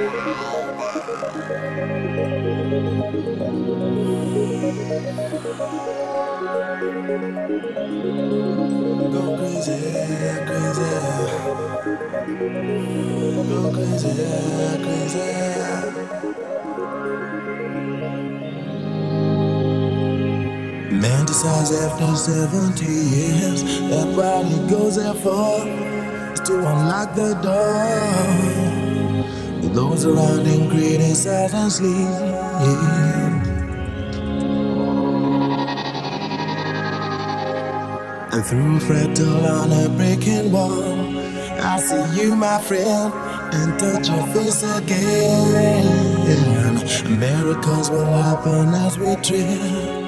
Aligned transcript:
Wow. 0.00 0.49
After 21.72 22.16
70 22.16 22.84
years 22.84 23.62
that 23.90 24.44
he 24.46 24.58
goes 24.70 24.96
there 24.96 25.14
for. 25.14 25.64
To 26.44 26.56
unlock 26.56 27.14
the 27.14 27.34
door. 27.42 28.59
Those 29.72 30.04
around 30.04 30.46
him 30.46 30.68
criticize 30.68 31.54
and 31.54 31.70
sleep. 31.70 32.08
And 38.32 38.44
through 38.44 38.78
fractal 38.80 39.44
on 39.48 39.72
a 39.72 39.88
breaking 39.96 40.50
wall, 40.50 40.82
I 41.60 41.78
see 41.78 42.22
you, 42.22 42.36
my 42.36 42.60
friend, 42.60 43.12
and 43.52 43.78
touch 43.78 44.08
your 44.08 44.26
face 44.28 44.62
again. 44.62 46.20
Miracles 47.18 47.90
will 47.90 48.06
happen 48.06 48.74
as 48.74 48.98
we 48.98 49.14
drift. 49.16 49.99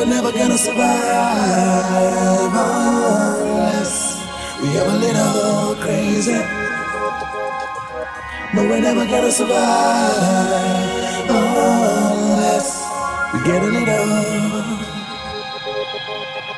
We're 0.00 0.06
never 0.06 0.32
gonna 0.32 0.56
survive 0.56 2.52
unless 2.54 4.16
we 4.62 4.78
are 4.78 4.86
a 4.86 4.96
little 4.96 5.74
crazy. 5.76 6.40
No, 8.54 8.62
we're 8.66 8.80
never 8.80 9.04
gonna 9.04 9.30
survive 9.30 10.16
unless 11.28 12.82
we 13.34 13.40
get 13.44 13.62
a 13.62 13.66
little 13.66 14.78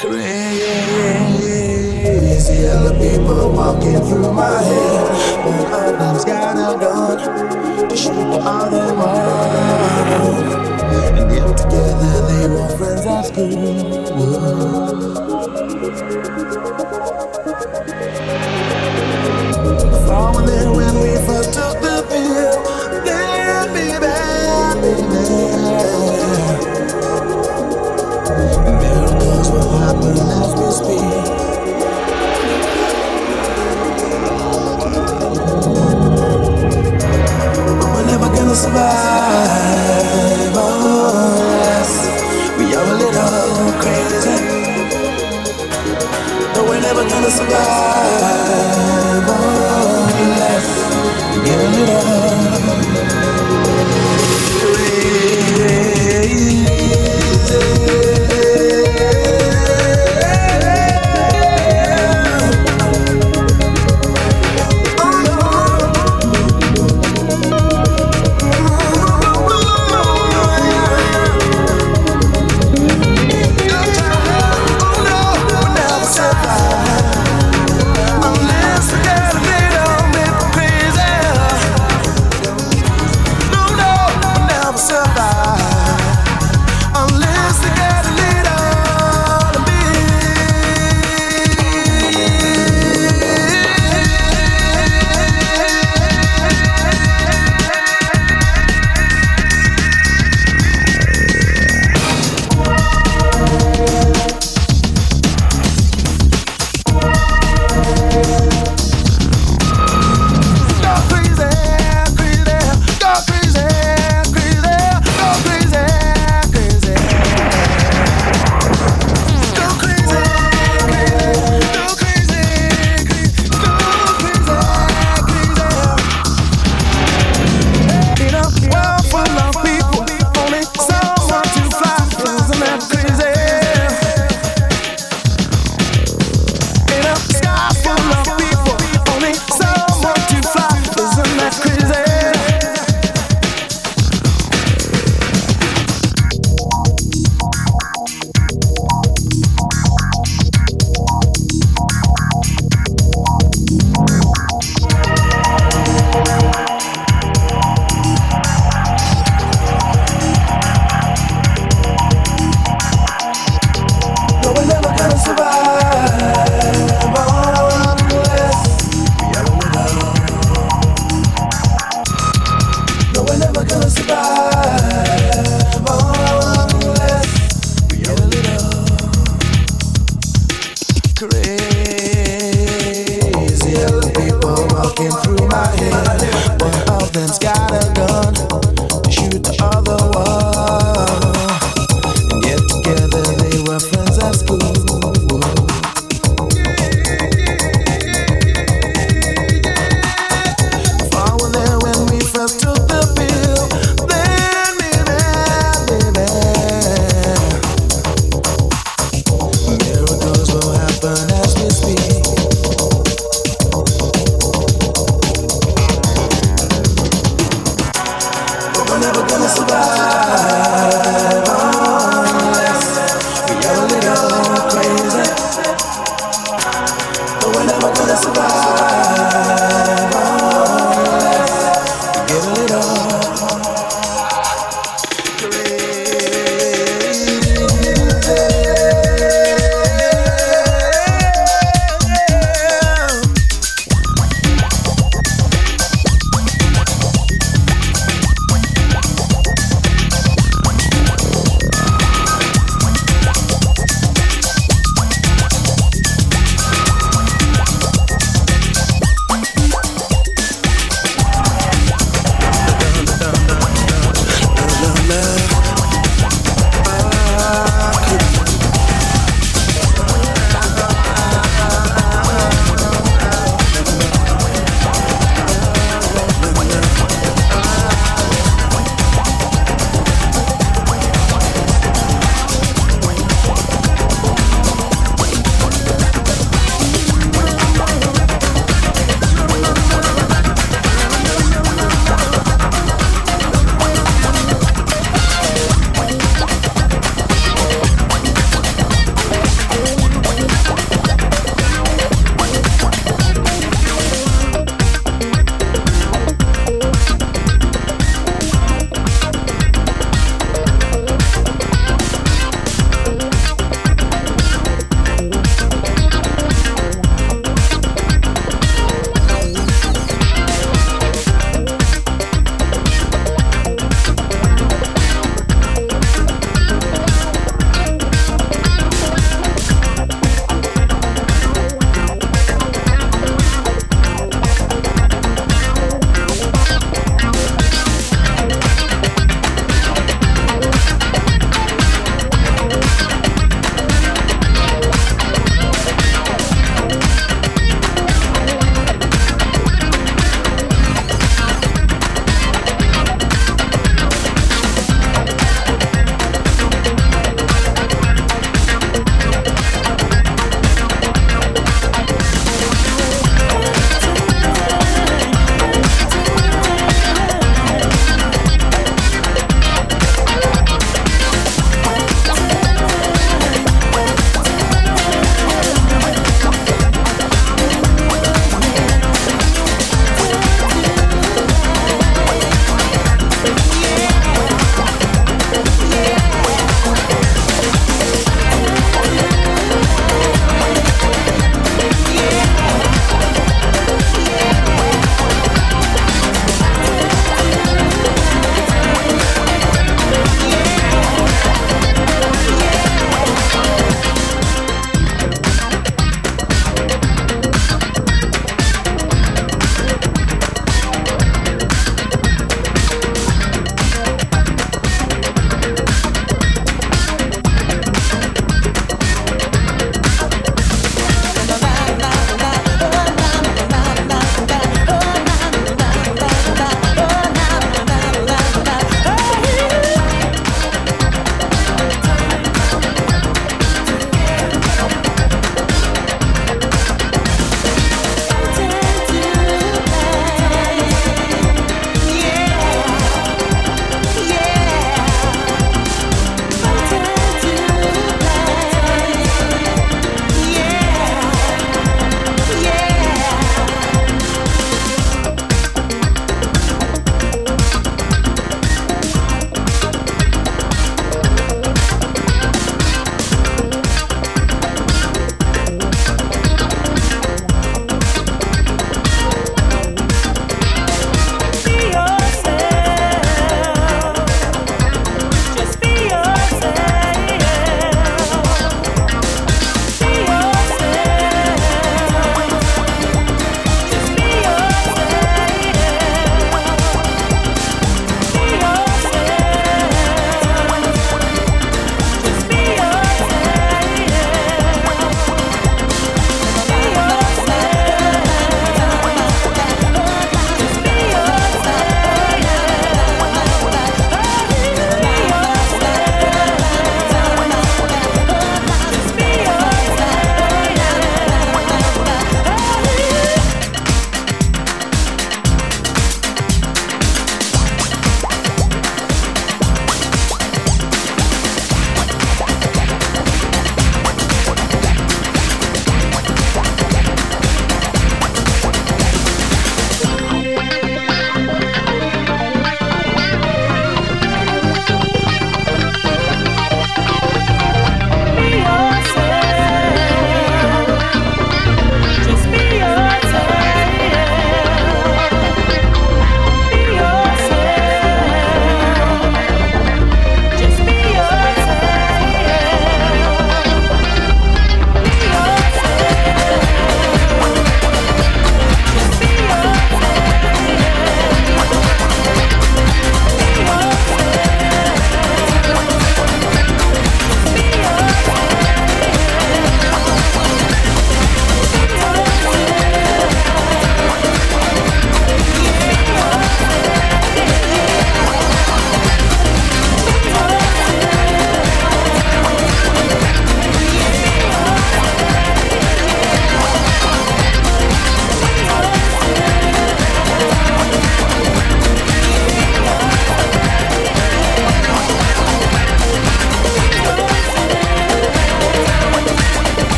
crazy. 0.00 0.96
Other 2.66 2.94
people 2.98 3.52
walking 3.52 4.00
through 4.00 4.32
my 4.32 4.62
head, 4.62 5.08
but 5.44 5.72
all 5.72 5.90
of 5.90 5.98
them's 6.00 6.24
got 6.24 6.56
a 6.56 6.76
gun 6.76 7.88
to 7.88 7.96
shoot 7.96 8.14
the 8.14 8.40
other 8.42 8.94
one. 8.94 10.77
And 12.48 12.56
were 12.56 12.78
friends 12.78 13.04
at 13.04 13.26
school. 13.26 14.08
Falling 17.76 18.87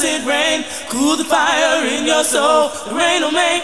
acid 0.00 0.26
rain, 0.26 0.64
cool 0.88 1.14
the 1.14 1.24
fire 1.24 1.84
in 1.84 2.06
your 2.06 2.24
soul. 2.24 2.70
The 2.88 2.94
rain 2.94 3.20
will 3.20 3.32
make 3.32 3.59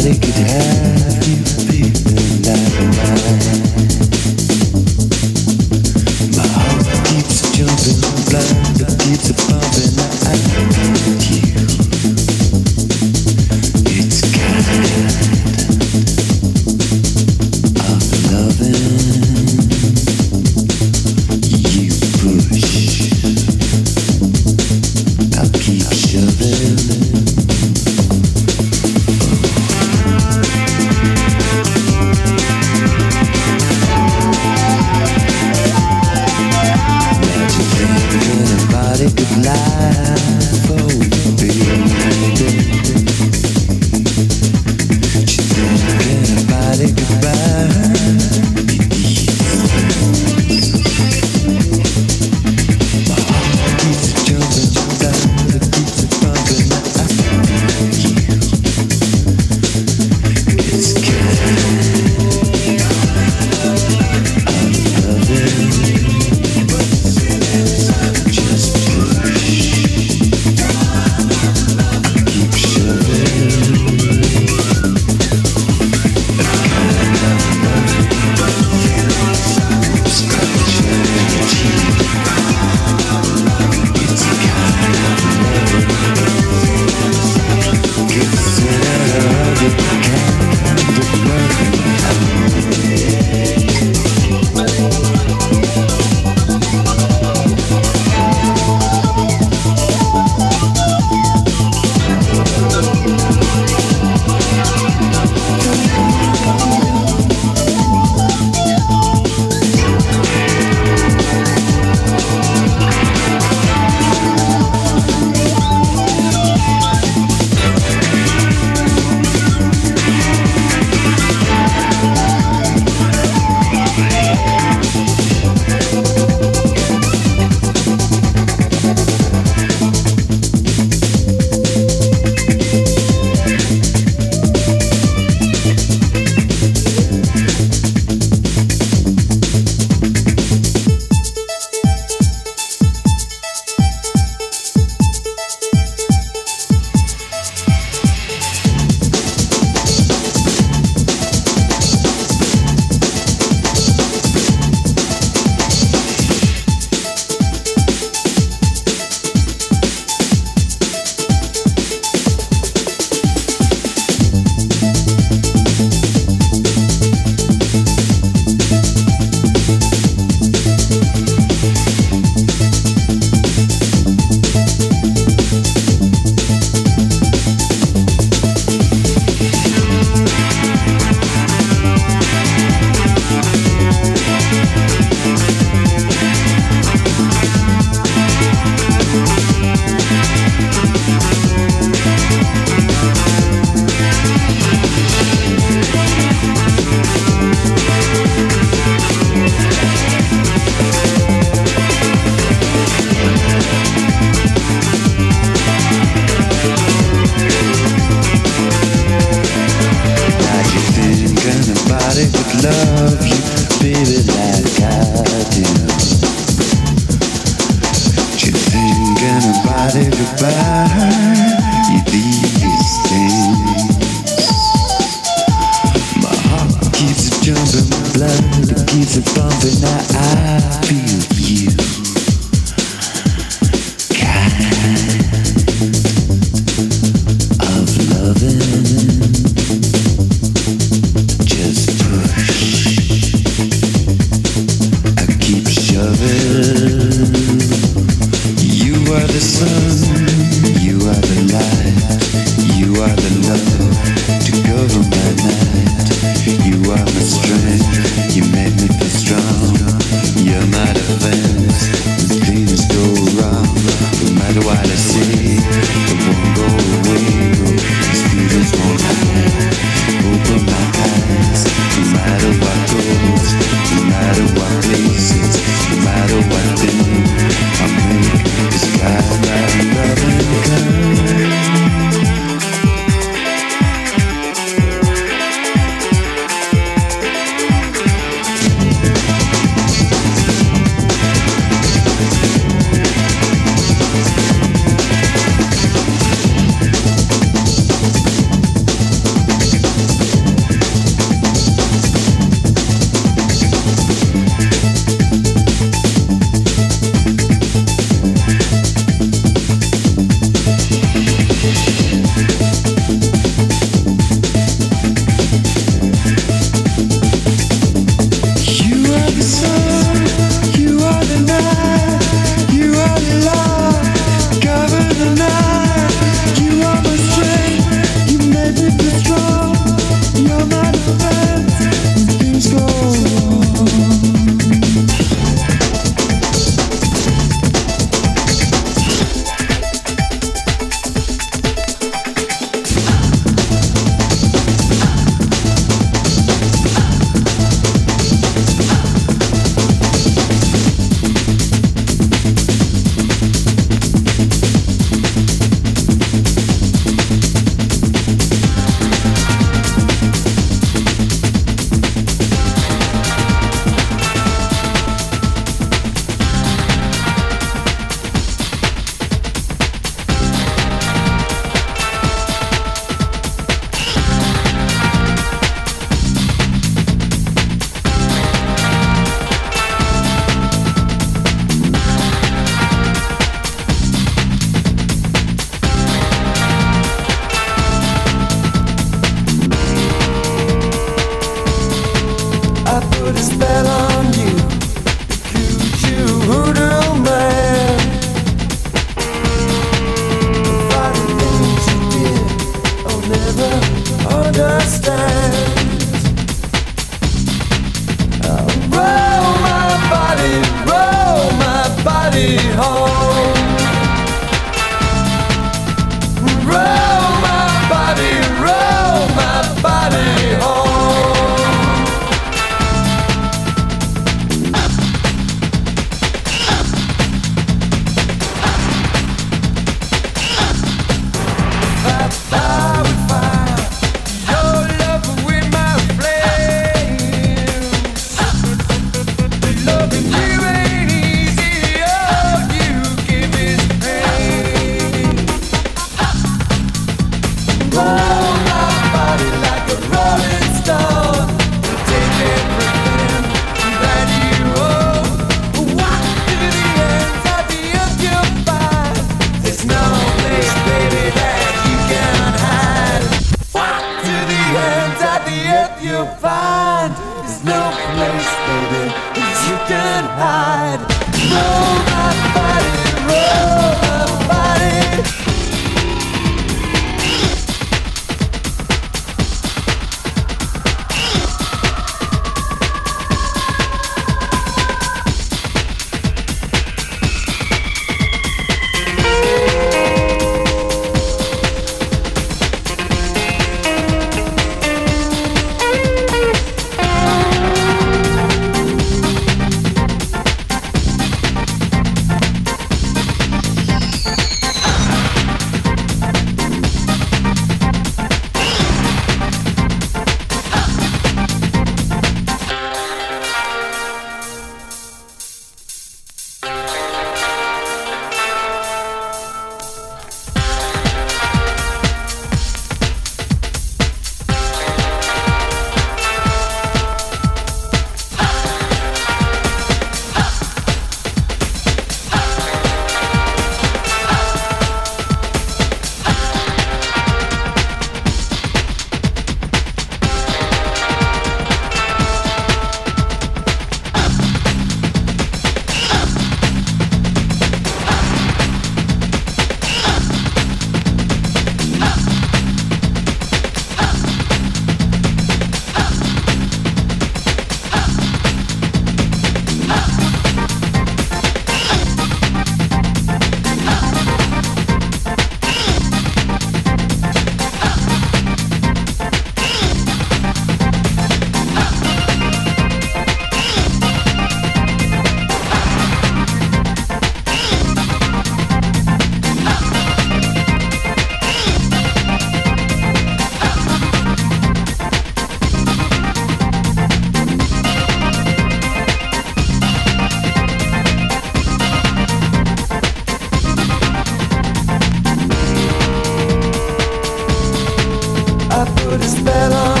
todo. 599.71 600.00